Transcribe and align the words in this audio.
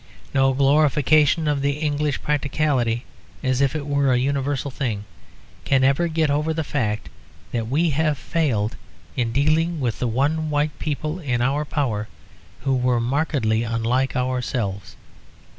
No 0.33 0.55
glorification 0.55 1.47
of 1.47 1.61
the 1.61 1.73
English 1.73 2.23
practicality 2.23 3.05
as 3.43 3.61
if 3.61 3.75
it 3.75 3.85
were 3.85 4.11
a 4.11 4.17
universal 4.17 4.71
thing 4.71 5.05
can 5.63 5.83
ever 5.83 6.07
get 6.07 6.31
over 6.31 6.55
the 6.55 6.63
fact 6.63 7.07
that 7.51 7.67
we 7.67 7.91
have 7.91 8.17
failed 8.17 8.77
in 9.15 9.31
dealing 9.31 9.79
with 9.79 9.99
the 9.99 10.07
one 10.07 10.49
white 10.49 10.79
people 10.79 11.19
in 11.19 11.39
our 11.39 11.65
power 11.65 12.07
who 12.61 12.75
were 12.75 12.99
markedly 12.99 13.61
unlike 13.61 14.15
ourselves. 14.15 14.95